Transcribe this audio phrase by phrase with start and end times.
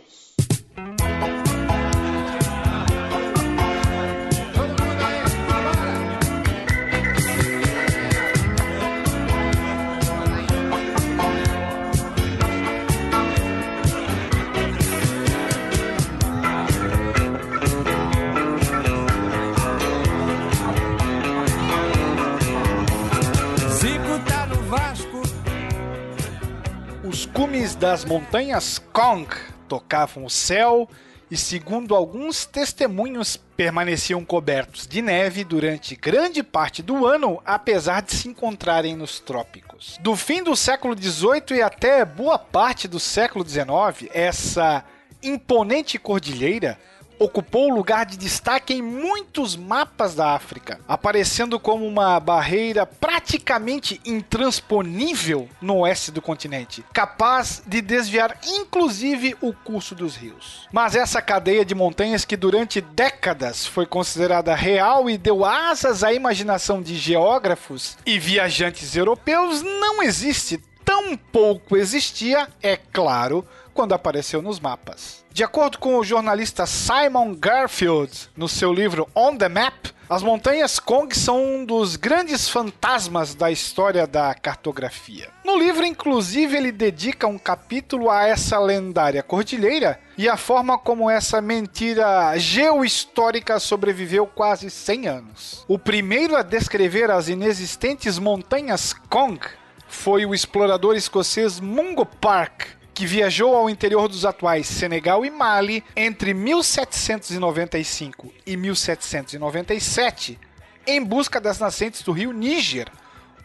[27.37, 29.27] Cumes das montanhas Kong
[29.67, 30.89] tocavam o céu
[31.29, 38.15] e, segundo alguns testemunhos, permaneciam cobertos de neve durante grande parte do ano, apesar de
[38.15, 39.99] se encontrarem nos trópicos.
[40.01, 44.83] Do fim do século XVIII e até boa parte do século XIX, essa
[45.21, 46.79] imponente cordilheira
[47.19, 55.47] ocupou lugar de destaque em muitos mapas da África, aparecendo como uma barreira praticamente intransponível
[55.61, 60.67] no oeste do continente, capaz de desviar inclusive o curso dos rios.
[60.71, 66.13] Mas essa cadeia de montanhas que durante décadas foi considerada real e deu asas à
[66.13, 73.45] imaginação de geógrafos e viajantes europeus não existe tão pouco existia, é claro,
[73.77, 75.23] quando apareceu nos mapas.
[75.31, 80.79] De acordo com o jornalista Simon Garfield, no seu livro On the Map, as montanhas
[80.79, 85.29] Kong são um dos grandes fantasmas da história da cartografia.
[85.45, 91.07] No livro, inclusive, ele dedica um capítulo a essa lendária cordilheira e a forma como
[91.07, 95.65] essa mentira geohistórica sobreviveu quase 100 anos.
[95.67, 99.39] O primeiro a descrever as inexistentes montanhas Kong
[99.87, 105.83] foi o explorador escocês Mungo Park, que viajou ao interior dos atuais Senegal e Mali
[105.95, 110.39] entre 1795 e 1797
[110.87, 112.87] em busca das nascentes do rio Níger,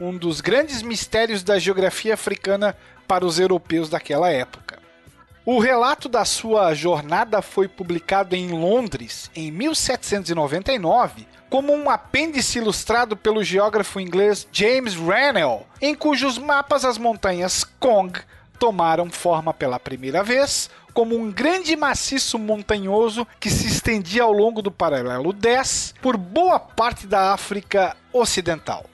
[0.01, 2.75] um dos grandes mistérios da geografia africana
[3.07, 4.79] para os europeus daquela época.
[5.45, 13.19] O relato da sua jornada foi publicado em Londres em 1799 como um apêndice ilustrado
[13.19, 18.19] pelo geógrafo inglês James Rennell, em cujos mapas as montanhas Kong
[18.59, 24.61] tomaram forma pela primeira vez como um grande maciço montanhoso que se estendia ao longo
[24.61, 28.85] do paralelo 10 por boa parte da África Ocidental.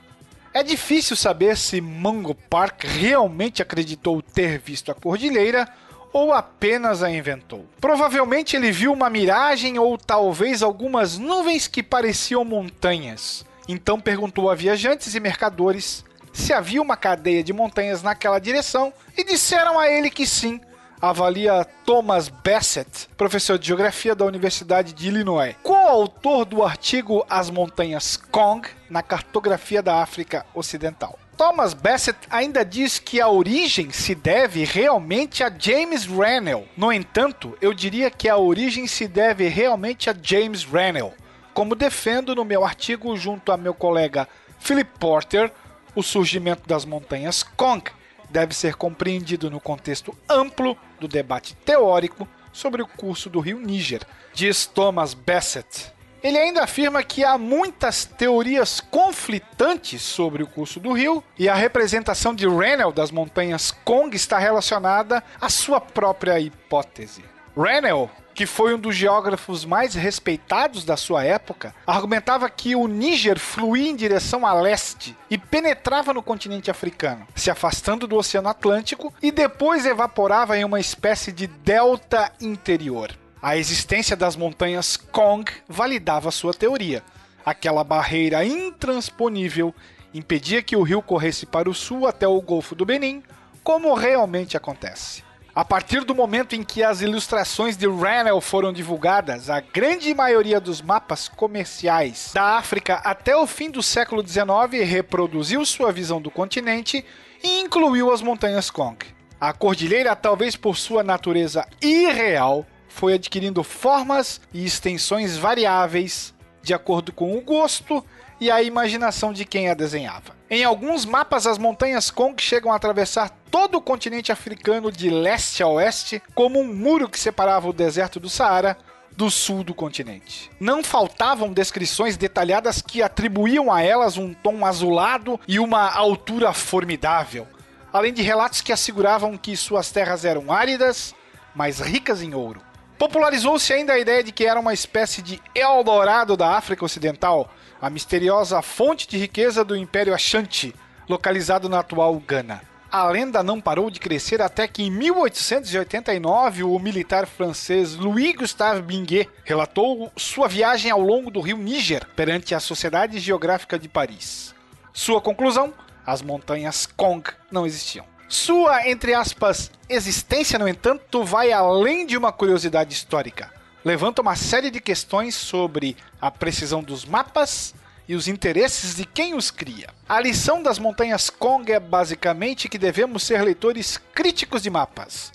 [0.55, 5.69] É difícil saber se Mungo Park realmente acreditou ter visto a cordilheira
[6.13, 7.67] ou apenas a inventou.
[7.81, 13.45] Provavelmente ele viu uma miragem ou talvez algumas nuvens que pareciam montanhas.
[13.69, 16.05] Então perguntou a viajantes e mercadores
[16.39, 20.61] se havia uma cadeia de montanhas naquela direção e disseram a ele que sim.
[21.01, 28.17] Avalia Thomas Bassett, professor de geografia da Universidade de Illinois, coautor do artigo As Montanhas
[28.17, 31.17] Kong na cartografia da África Ocidental.
[31.37, 36.67] Thomas Bassett ainda diz que a origem se deve realmente a James Rennell.
[36.77, 41.15] No entanto, eu diria que a origem se deve realmente a James Rennell,
[41.55, 44.27] como defendo no meu artigo junto a meu colega
[44.59, 45.53] Philip Porter
[45.99, 47.83] o surgimento das montanhas Kong
[48.31, 54.07] deve ser compreendido no contexto amplo do debate teórico sobre o curso do rio Níger,
[54.33, 55.93] diz Thomas Bassett.
[56.23, 61.55] Ele ainda afirma que há muitas teorias conflitantes sobre o curso do rio e a
[61.55, 67.25] representação de Rennell das montanhas Kong está relacionada à sua própria hipótese.
[67.61, 73.37] Rennell que foi um dos geógrafos mais respeitados da sua época, argumentava que o Níger
[73.37, 79.13] fluía em direção a leste e penetrava no continente africano, se afastando do Oceano Atlântico
[79.21, 83.11] e depois evaporava em uma espécie de delta interior.
[83.43, 87.03] A existência das montanhas Kong validava sua teoria.
[87.45, 89.75] Aquela barreira intransponível
[90.15, 93.21] impedia que o rio corresse para o sul até o Golfo do Benin,
[93.65, 95.27] como realmente acontece.
[95.59, 100.61] A partir do momento em que as ilustrações de Rennell foram divulgadas, a grande maioria
[100.61, 106.31] dos mapas comerciais da África até o fim do século XIX reproduziu sua visão do
[106.31, 107.05] continente
[107.43, 109.05] e incluiu as montanhas Kong.
[109.41, 116.33] A cordilheira, talvez por sua natureza irreal, foi adquirindo formas e extensões variáveis
[116.63, 118.05] de acordo com o gosto
[118.41, 120.37] e a imaginação de quem a desenhava.
[120.49, 125.63] Em alguns mapas, as montanhas Kong chegam a atravessar todo o continente africano de leste
[125.63, 128.77] a oeste, como um muro que separava o deserto do Saara
[129.17, 130.49] do sul do continente.
[130.61, 137.47] Não faltavam descrições detalhadas que atribuíam a elas um tom azulado e uma altura formidável,
[137.93, 141.15] além de relatos que asseguravam que suas terras eram áridas,
[141.53, 142.63] mas ricas em ouro.
[142.97, 147.91] Popularizou-se ainda a ideia de que era uma espécie de Eldorado da África Ocidental, a
[147.91, 150.75] misteriosa fonte de riqueza do Império Ashanti,
[151.09, 152.63] localizado na atual Gana.
[152.91, 158.81] A lenda não parou de crescer até que em 1889 o militar francês Louis Gustave
[158.81, 164.55] Binguet relatou sua viagem ao longo do rio Níger perante a Sociedade Geográfica de Paris.
[164.91, 165.75] Sua conclusão:
[166.07, 168.07] as montanhas Kong não existiam.
[168.27, 173.53] Sua, entre aspas, existência, no entanto, vai além de uma curiosidade histórica.
[173.85, 177.75] Levanta uma série de questões sobre a precisão dos mapas
[178.09, 179.91] e os interesses de quem os cria.
[180.09, 185.31] A lição das montanhas Kong é basicamente que devemos ser leitores críticos de mapas.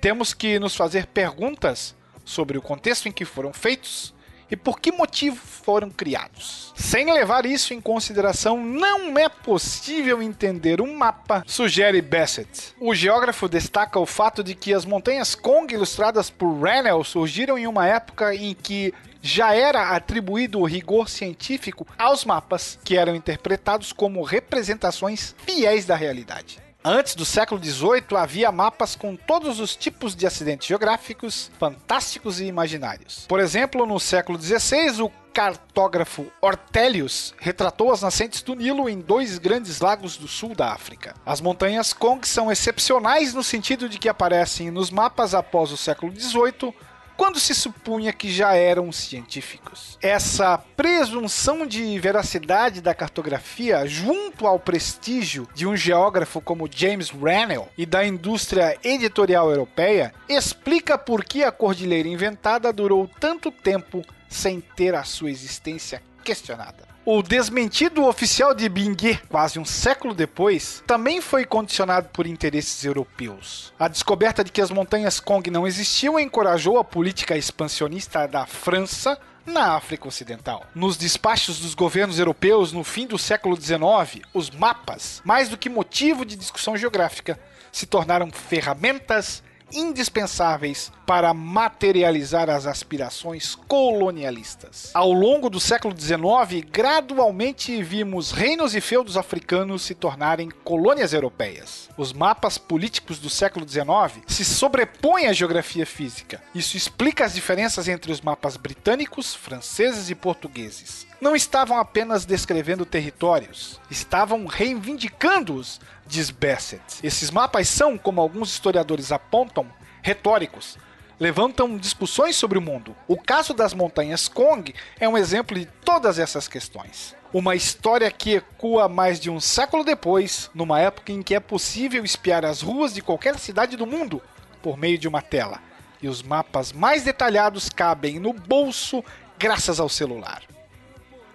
[0.00, 1.94] Temos que nos fazer perguntas
[2.24, 4.12] sobre o contexto em que foram feitos
[4.50, 6.72] e por que motivo foram criados.
[6.76, 12.74] Sem levar isso em consideração, não é possível entender um mapa, sugere Bassett.
[12.80, 17.66] O geógrafo destaca o fato de que as montanhas Kong ilustradas por Rennell surgiram em
[17.66, 23.92] uma época em que já era atribuído o rigor científico aos mapas, que eram interpretados
[23.92, 26.65] como representações fiéis da realidade.
[26.88, 32.44] Antes do século XVIII, havia mapas com todos os tipos de acidentes geográficos, fantásticos e
[32.44, 33.26] imaginários.
[33.26, 39.36] Por exemplo, no século XVI, o cartógrafo Ortelius retratou as nascentes do Nilo em dois
[39.36, 41.16] grandes lagos do sul da África.
[41.26, 46.14] As montanhas Kong são excepcionais no sentido de que aparecem nos mapas após o século
[46.14, 46.72] XVIII,
[47.16, 49.98] quando se supunha que já eram científicos.
[50.02, 57.68] Essa presunção de veracidade da cartografia, junto ao prestígio de um geógrafo como James Rennell
[57.76, 64.60] e da indústria editorial europeia, explica por que a Cordilheira Inventada durou tanto tempo sem
[64.60, 66.95] ter a sua existência questionada.
[67.08, 73.72] O desmentido oficial de Binguet, quase um século depois, também foi condicionado por interesses europeus.
[73.78, 79.16] A descoberta de que as montanhas Kong não existiam encorajou a política expansionista da França
[79.46, 80.66] na África Ocidental.
[80.74, 85.68] Nos despachos dos governos europeus no fim do século XIX, os mapas, mais do que
[85.68, 87.38] motivo de discussão geográfica,
[87.70, 94.90] se tornaram ferramentas indispensáveis para materializar as aspirações colonialistas.
[94.92, 101.88] Ao longo do século XIX, gradualmente vimos reinos e feudos africanos se tornarem colônias europeias.
[101.96, 106.42] Os mapas políticos do século XIX se sobrepõem à geografia física.
[106.52, 111.06] Isso explica as diferenças entre os mapas britânicos, franceses e portugueses.
[111.20, 116.82] Não estavam apenas descrevendo territórios, estavam reivindicando-os, diz Bassett.
[117.02, 119.66] Esses mapas são, como alguns historiadores apontam,
[120.02, 120.76] retóricos,
[121.18, 122.94] levantam discussões sobre o mundo.
[123.08, 127.14] O caso das montanhas Kong é um exemplo de todas essas questões.
[127.32, 132.04] Uma história que ecoa mais de um século depois, numa época em que é possível
[132.04, 134.22] espiar as ruas de qualquer cidade do mundo
[134.62, 135.60] por meio de uma tela.
[136.02, 139.02] E os mapas mais detalhados cabem no bolso
[139.38, 140.42] graças ao celular.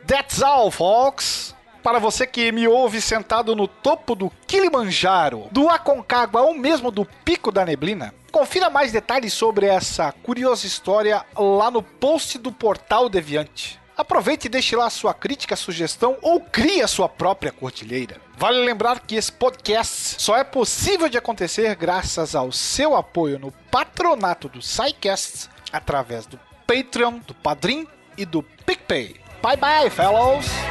[0.05, 1.55] That's all, folks!
[1.83, 7.05] Para você que me ouve sentado no topo do Kilimanjaro, do Aconcagua ou mesmo do
[7.25, 13.09] Pico da Neblina, confira mais detalhes sobre essa curiosa história lá no post do Portal
[13.09, 13.79] Deviante.
[13.95, 18.19] Aproveite e deixe lá sua crítica, sugestão ou crie a sua própria cordilheira.
[18.37, 23.51] Vale lembrar que esse podcast só é possível de acontecer graças ao seu apoio no
[23.69, 29.17] patronato do SciCast, através do Patreon, do Padrim e do PicPay.
[29.43, 30.70] Bye bye, fellows!